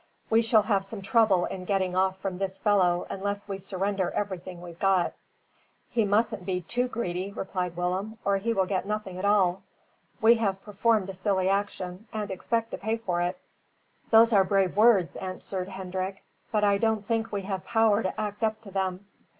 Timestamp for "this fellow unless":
2.39-3.47